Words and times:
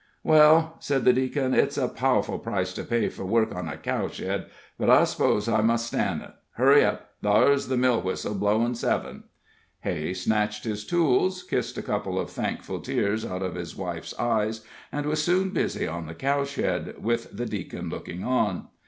"Well," 0.23 0.77
said 0.79 1.05
the 1.05 1.13
Deacon, 1.13 1.53
"it's 1.53 1.77
a 1.77 1.87
powerful 1.87 2.39
price 2.39 2.73
to 2.73 2.83
pay 2.83 3.07
for 3.07 3.23
work 3.23 3.53
on 3.53 3.67
a 3.67 3.77
cow 3.77 4.07
shed, 4.07 4.47
but 4.79 4.89
I 4.89 5.03
s'pose 5.03 5.47
I 5.47 5.61
mus' 5.61 5.85
stan' 5.85 6.21
it. 6.21 6.31
Hurry 6.53 6.83
up; 6.83 7.11
thar's 7.21 7.67
the 7.67 7.77
mill 7.77 8.01
whistle 8.01 8.33
blowin' 8.33 8.73
seven." 8.73 9.25
Hay 9.81 10.15
snatched 10.15 10.63
his 10.63 10.87
tools, 10.87 11.43
kissed 11.43 11.77
a 11.77 11.83
couple 11.83 12.19
of 12.19 12.31
thankful 12.31 12.79
tears, 12.79 13.23
out 13.23 13.43
of 13.43 13.53
his 13.53 13.75
wife's 13.77 14.17
eyes, 14.17 14.61
and 14.91 15.05
was 15.05 15.23
soon 15.23 15.51
busy 15.51 15.85
on 15.87 16.07
the 16.07 16.15
cow 16.15 16.45
shed, 16.45 16.95
with 17.03 17.37
the 17.37 17.45
Deacon 17.45 17.89
looking 17.89 18.23
on. 18.23 18.69